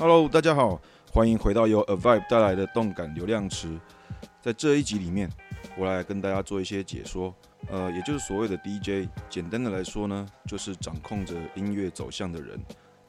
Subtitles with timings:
[0.00, 0.80] Hello，大家好，
[1.12, 3.78] 欢迎回到由 Avive 带来的动感流量池。
[4.40, 5.28] 在这一集里面，
[5.76, 7.34] 我来跟大家做一些解说。
[7.68, 12.58] 呃，也就是所谓的 DJ，简单的来说呢，就是掌控着音乐走向的人。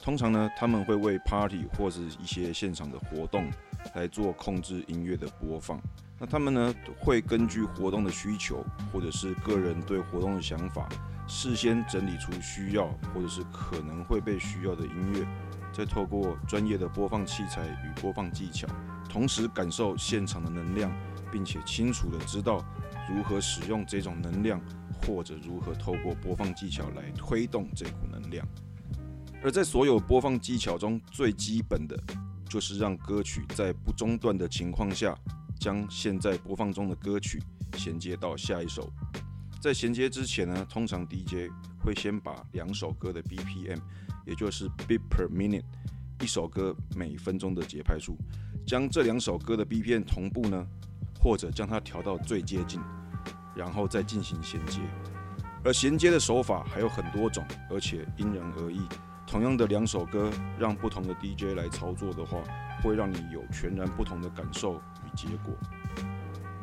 [0.02, 3.50] 通常呢，他们会为 Party 或是一些现场的活动
[3.94, 5.80] 来做控制音乐的播放。
[6.18, 8.62] 那他们呢，会根据活动的需求，
[8.92, 10.86] 或者是个人对活动的想法，
[11.26, 15.26] 事先整理出需要或者是可能会被需要的音乐。
[15.72, 18.68] 再透过专业的播放器材与播放技巧，
[19.08, 20.92] 同时感受现场的能量，
[21.32, 22.62] 并且清楚地知道
[23.08, 24.60] 如何使用这种能量，
[25.00, 28.46] 或者如何透过播放技巧来推动这股能量。
[29.42, 31.98] 而在所有播放技巧中，最基本的
[32.48, 35.16] 就是让歌曲在不中断的情况下，
[35.58, 37.42] 将现在播放中的歌曲
[37.76, 38.92] 衔接到下一首。
[39.60, 43.78] 在衔接之前呢，通常 DJ 会先把两首歌的 BPM。
[44.24, 45.64] 也就是 beat per minute，
[46.20, 48.16] 一首歌每分钟的节拍数，
[48.66, 50.66] 将这两首歌的 BPM 同步呢，
[51.20, 52.80] 或者将它调到最接近，
[53.54, 54.80] 然后再进行衔接。
[55.64, 58.80] 而衔接的手法还有很多种，而且因人而异。
[59.26, 62.38] 同样的两首歌，让不同的 DJ 来操作的话，
[62.82, 65.54] 会让你有全然不同的感受与结果。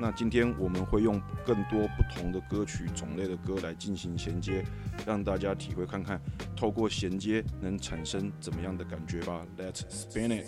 [0.01, 4.63] 那今天我们会用更多不同的歌曲种类的歌来进行衔接，
[5.05, 6.21] 让大家体会看看，
[6.55, 9.45] 透过衔接能产生怎么样的感觉吧。
[9.57, 10.45] Let's spin it。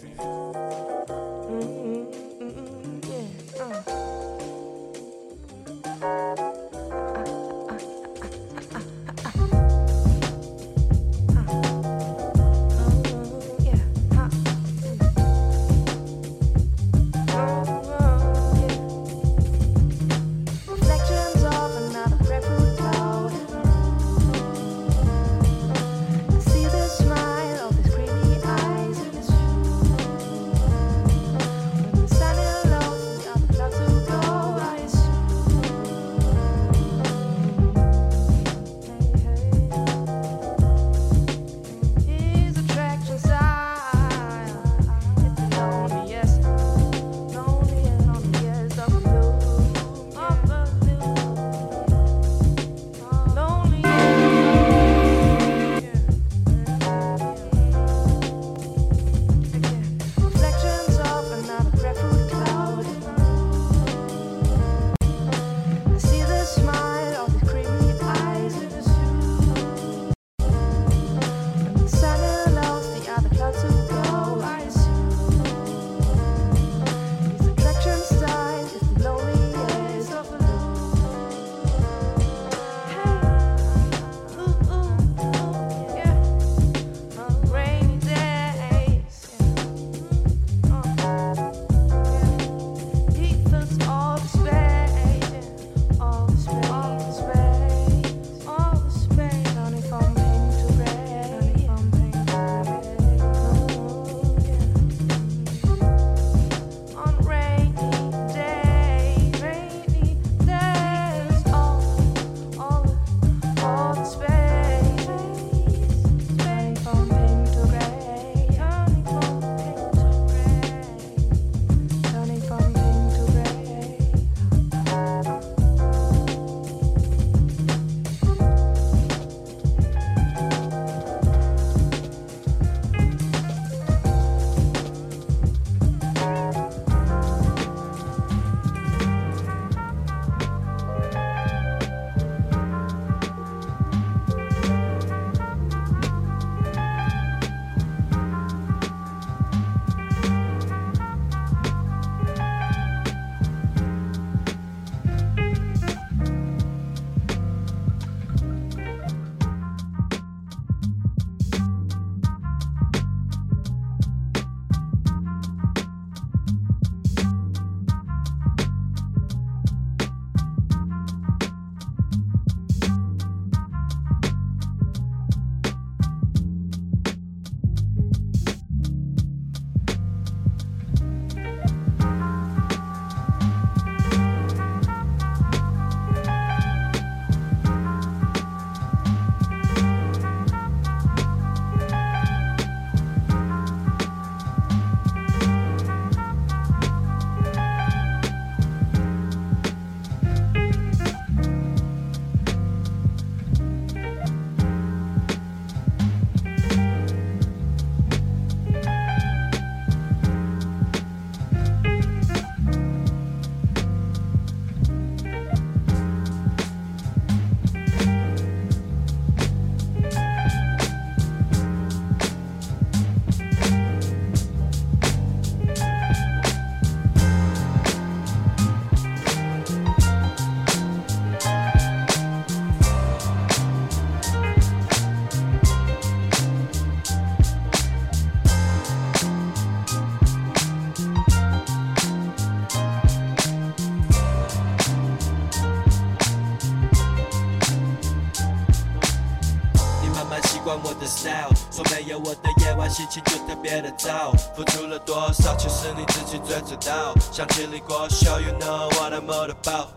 [251.12, 254.31] style，说没有我的夜晚心情就特别的糟。
[254.56, 257.13] 付出了多少，其实你自己最知道。
[257.31, 259.90] 想起你过，show you know what I'm all about。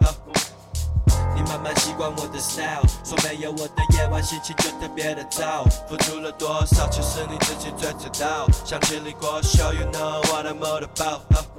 [1.36, 5.64] 你慢慢习惯我的 style，说没有我的夜晚心情就特别的糟。
[5.88, 8.46] 付出了多少，其实你自己最知道。
[8.64, 11.53] 想起你过，show you know what I'm all about。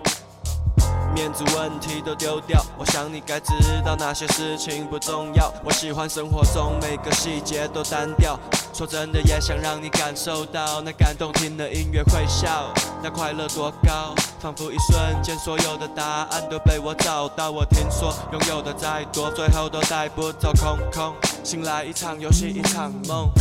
[1.15, 3.53] 面子问题都丢掉，我想你该知
[3.85, 5.49] 道哪些事情不重要。
[5.63, 8.37] 我喜欢生活中每个细节都单调，
[8.73, 12.69] 说真的也想让你感受到那感动听的音乐会笑，
[13.01, 17.49] 那快乐多高，仿佛一瞬间所有的答案都被我找到。
[17.49, 21.15] 我听说拥有的再多，最后都带不走空空，
[21.45, 23.31] 醒来一场游戏一场梦。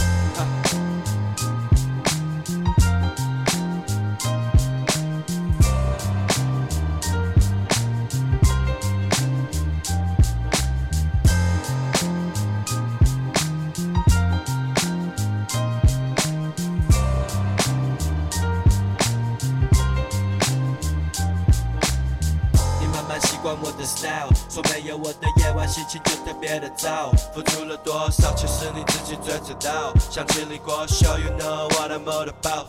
[24.94, 27.10] 有我的夜晚心情就特别的糟。
[27.34, 29.92] 付出了多少，其实你自己最知道。
[30.08, 32.66] 想经历过，show you know what I'm all about。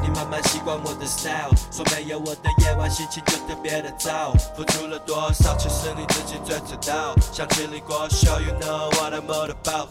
[0.00, 4.32] 你慢慢习惯我的 style，说没有我的夜晚心情就特别的糟。
[4.56, 7.16] 付出了多少，其实你自己最知道。
[7.32, 9.88] 想经历过，show you know what I'm all about。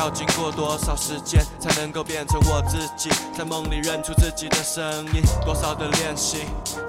[0.00, 3.10] 要经过多少时间才能够变成我自己？
[3.36, 6.38] 在梦里认出自己的声音，多少的练习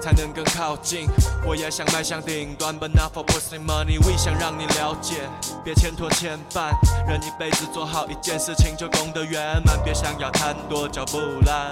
[0.00, 1.06] 才能更靠近？
[1.46, 4.00] 我也想迈向顶端，But not for pussy money。
[4.00, 5.28] We 想让你了解，
[5.62, 6.70] 别牵拖牵绊，
[7.06, 11.70] 人一辈子做好一件事情就功德圆满，别想要贪多嚼不烂。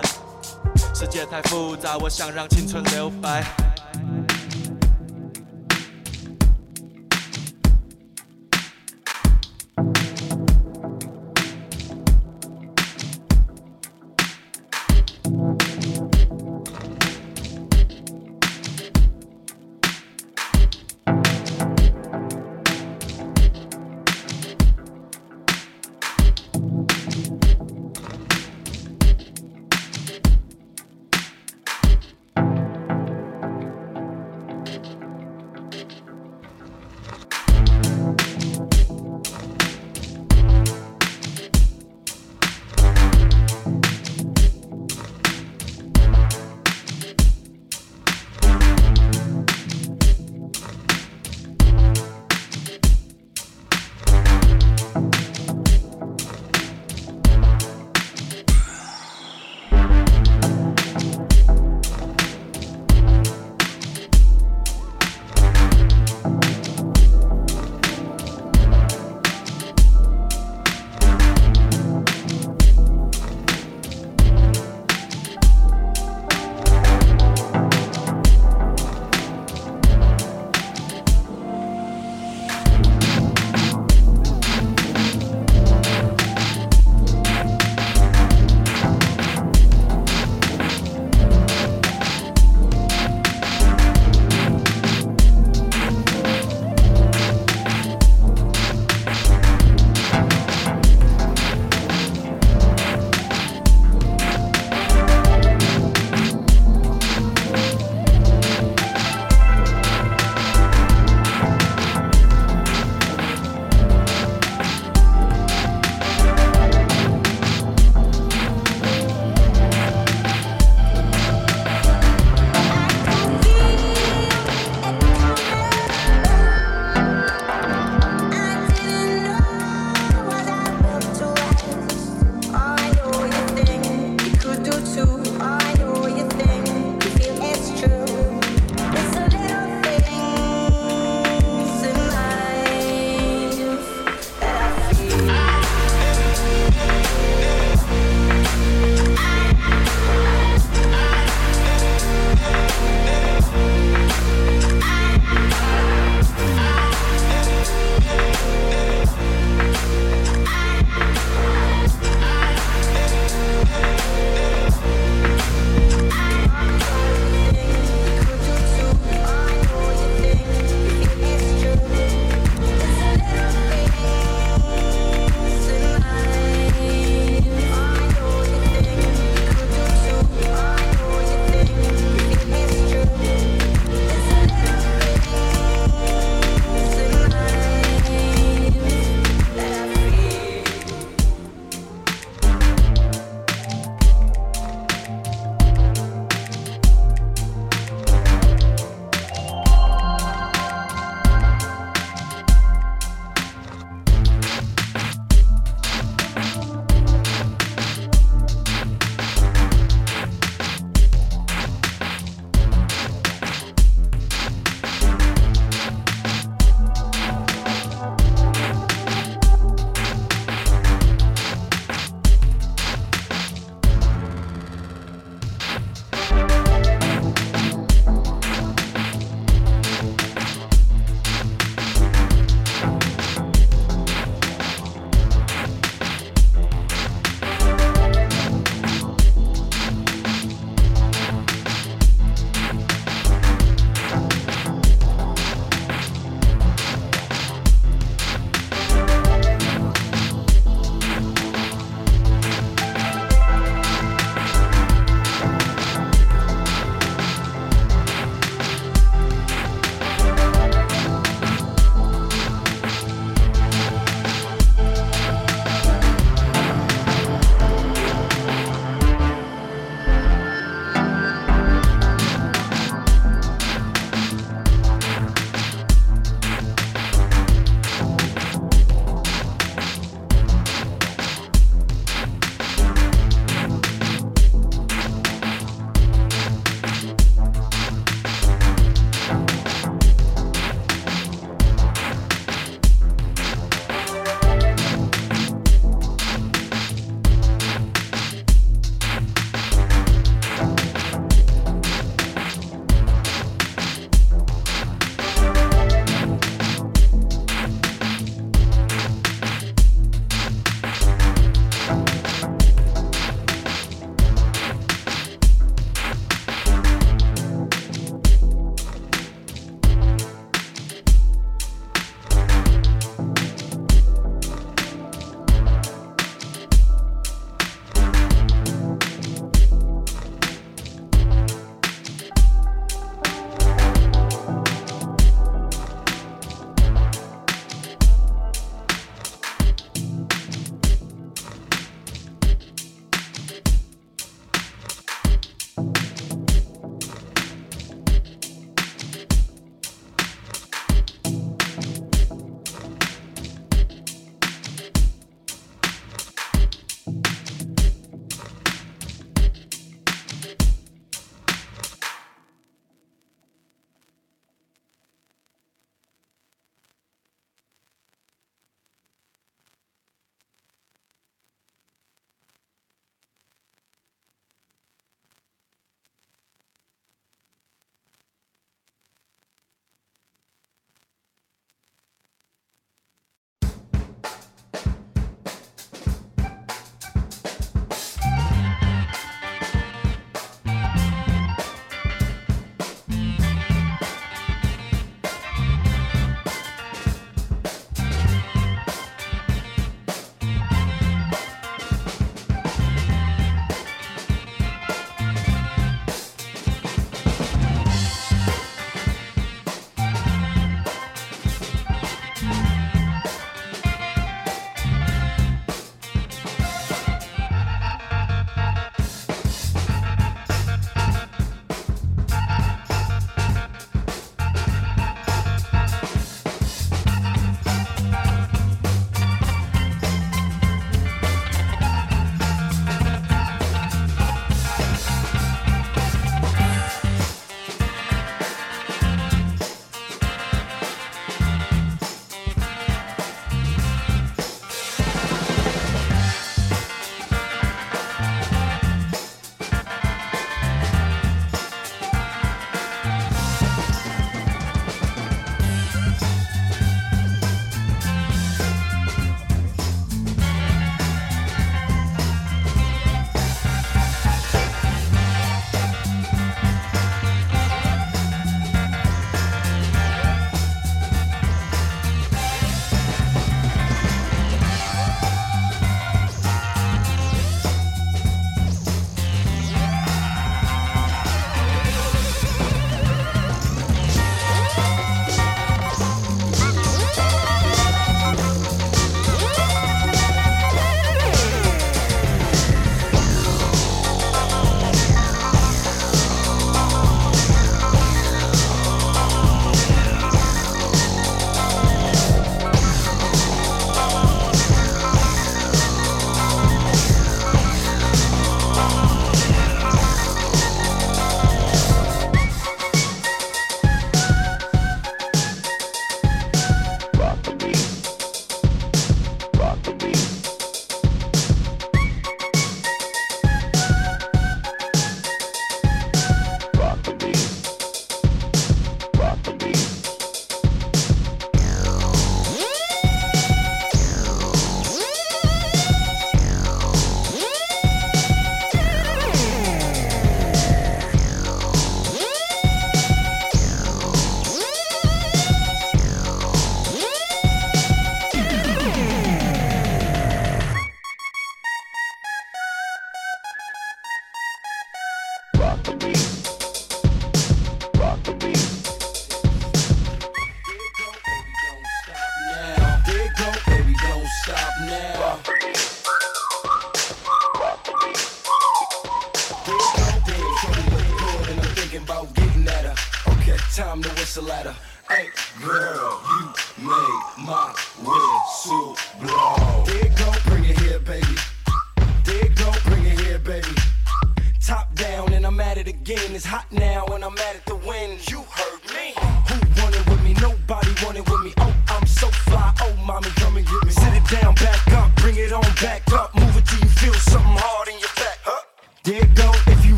[0.95, 3.43] 世界太复杂，我想让青春留白。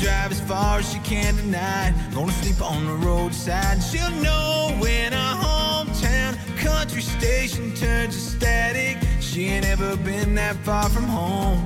[0.00, 1.92] drive as far as she can tonight.
[2.14, 3.82] Gonna sleep on the roadside.
[3.82, 8.96] She'll know when our hometown country station turns to static.
[9.20, 11.58] She ain't ever been that far from home.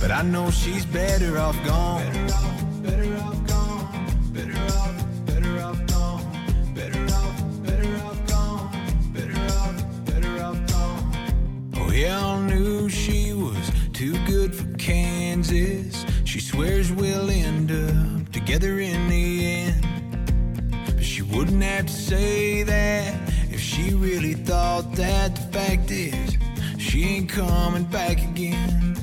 [0.00, 2.02] But I know she's better off gone.
[2.02, 4.32] Better off, better off gone.
[4.32, 6.74] Better off, better off gone.
[6.74, 8.70] Better off, better off gone.
[9.14, 11.72] Better off, better off gone.
[11.76, 16.05] Oh, we all knew she was too good for Kansas
[16.56, 19.86] swears we'll end up together in the end.
[20.86, 23.14] But she wouldn't have to say that
[23.50, 25.36] if she really thought that.
[25.36, 26.38] The fact is,
[26.78, 28.96] she ain't coming back again.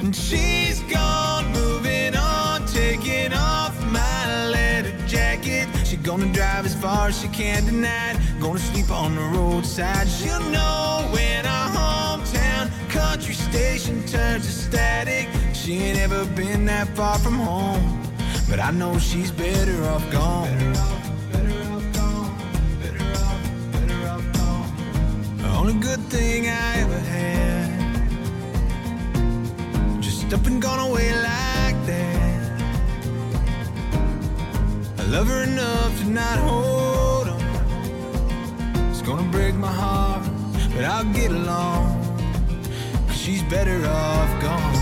[0.00, 5.66] And she's gone, moving on, taking off my leather jacket.
[5.84, 8.16] She gonna drive as far as she can tonight.
[8.40, 10.06] Gonna sleep on the roadside.
[10.06, 15.26] She'll know when our hometown country station turns to static.
[15.64, 18.02] She ain't ever been that far from home.
[18.50, 20.58] But I know she's better off gone.
[25.38, 27.70] The only good thing I ever had.
[30.02, 32.60] Just up and gone away like that.
[34.98, 38.90] I love her enough to not hold on.
[38.90, 40.24] It's gonna break my heart,
[40.74, 42.02] but I'll get along.
[43.06, 44.81] Cause she's better off gone.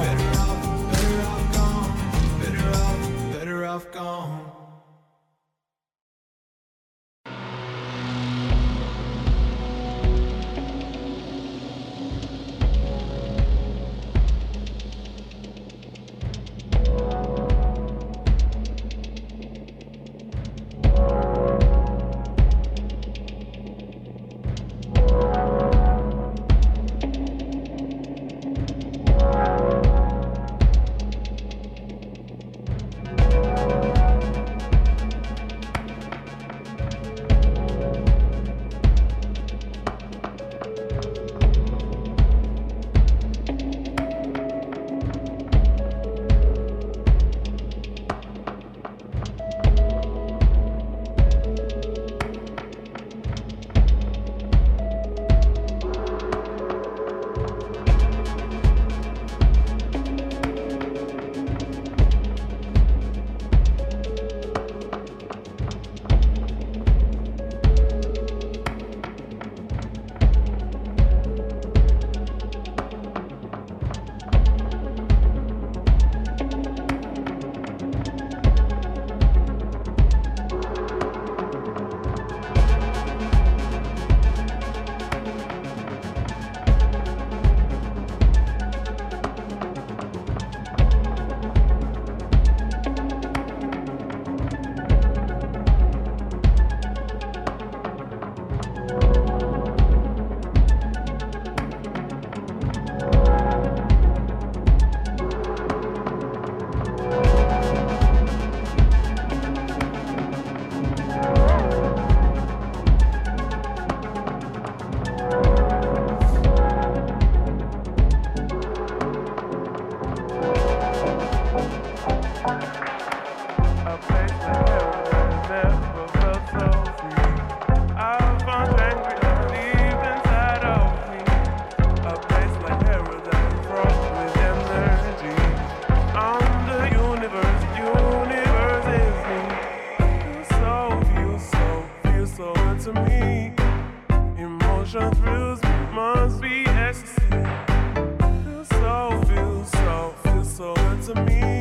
[151.13, 151.60] to me.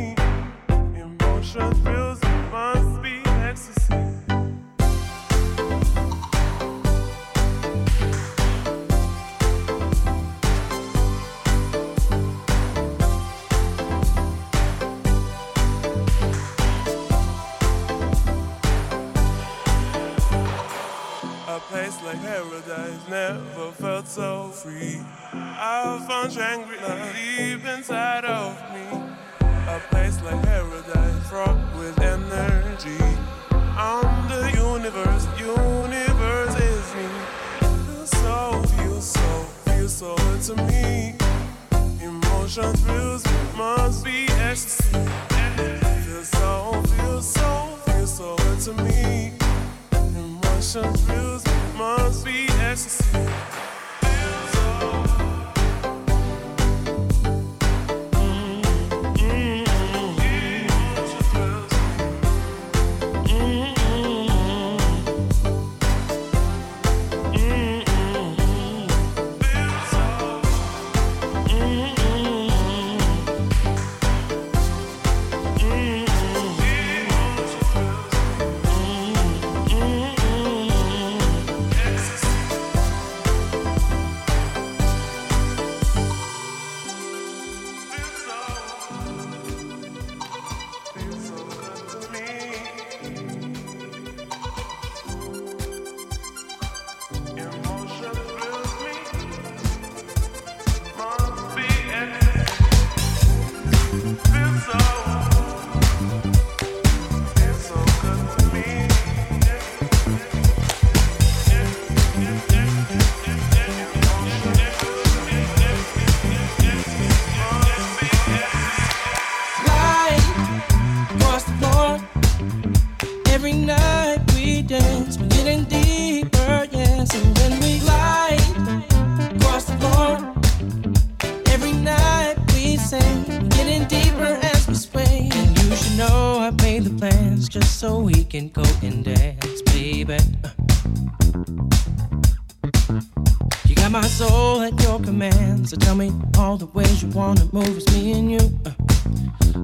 [143.67, 147.47] You got my soul at your command, so tell me all the ways you wanna
[147.53, 147.77] move.
[147.77, 148.39] It's me and you.
[148.67, 148.71] Uh,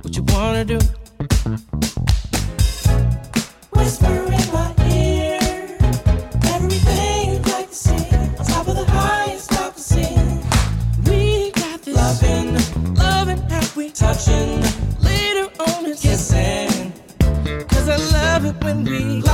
[0.02, 0.78] what you wanna do?
[3.72, 5.38] Whisper in my ear,
[6.54, 8.16] everything you'd like to see.
[8.38, 10.40] On top of the highest top of scene,
[11.04, 13.42] we got this loving, loving
[13.76, 14.60] we touching.
[15.00, 16.92] Later on, it's kissing.
[17.68, 19.25] Cause I love it when we.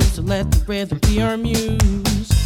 [0.00, 2.43] to let the rhythm be our muse.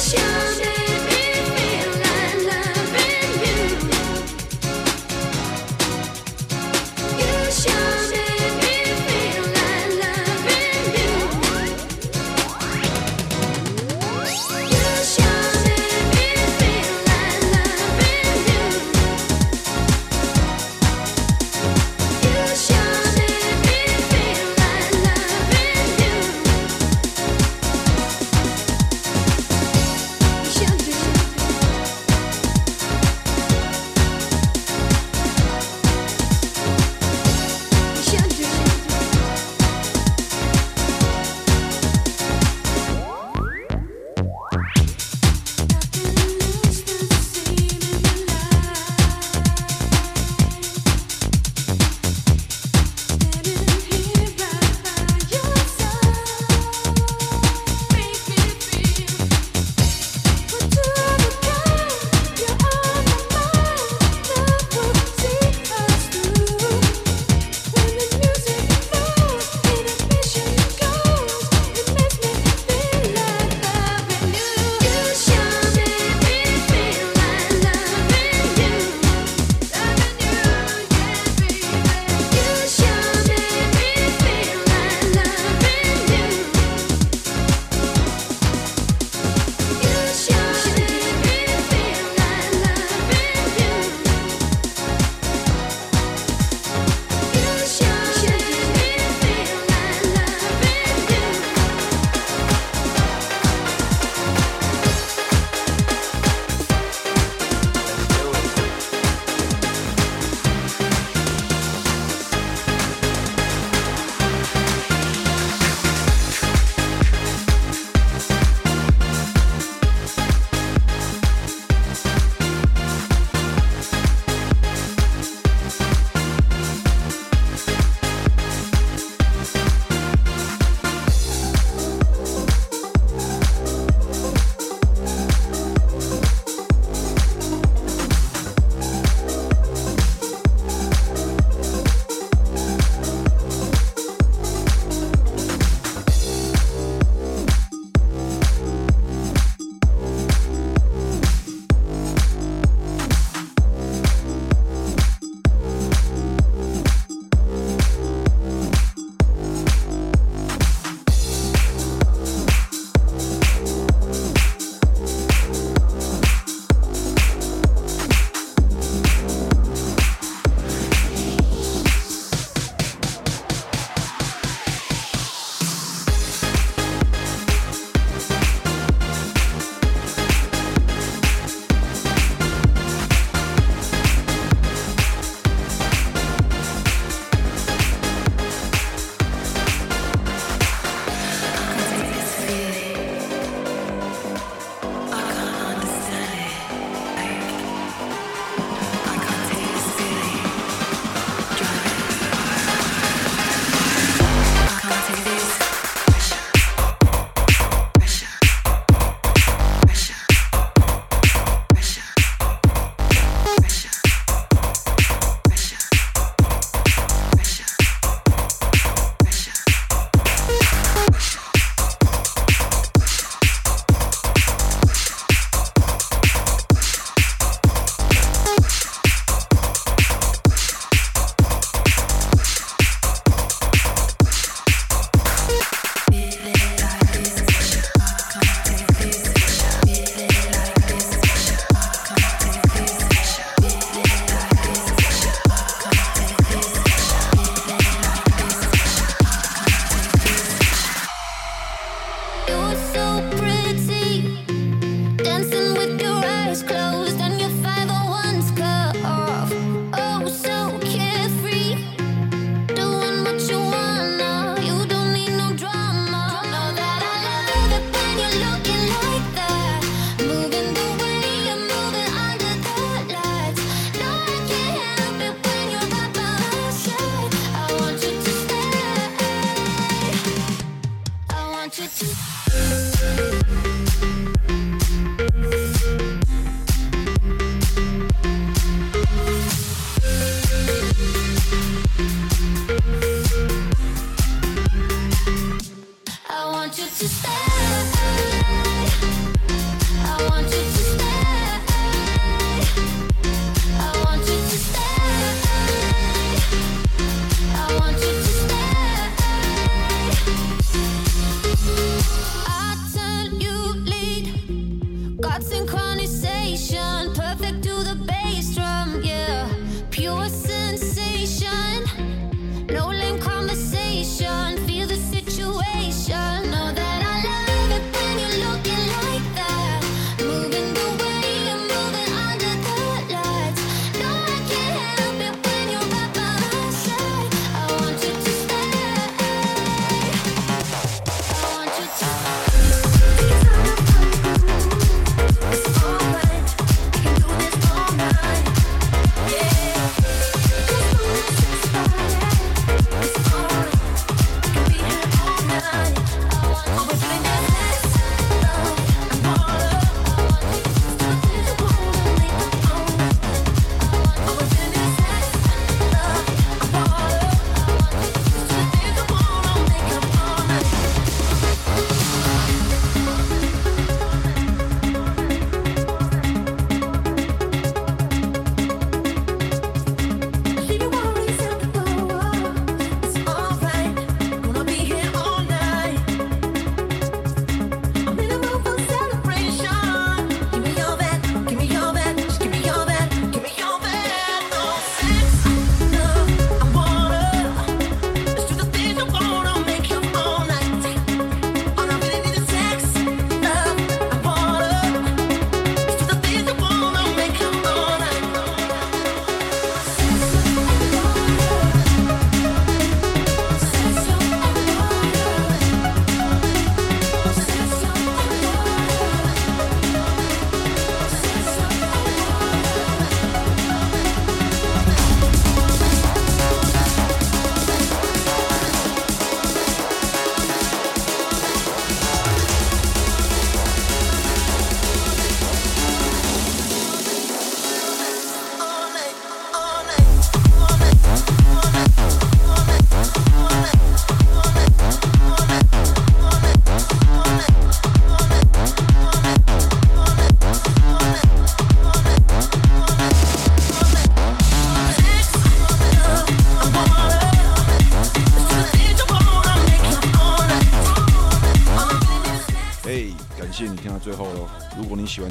[0.00, 0.29] show.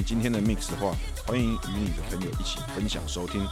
[0.10, 0.96] 今天的 mix 的话，
[1.28, 3.48] 欢迎与你的朋友一起分享收听。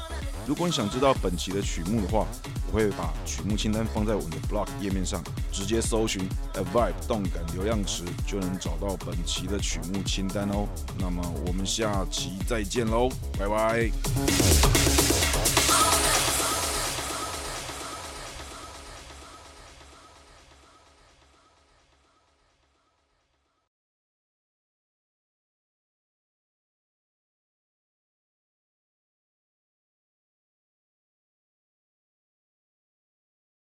[0.47, 2.25] 如果你想知道本期的曲目的话，
[2.71, 10.67] 我会把曲目清单放在我们的 blog 页面上，直接搜寻 A Vibe 动感流量池就能找到本期的曲目清单哦。
[10.97, 14.86] 那么我们下期再见喽，拜拜。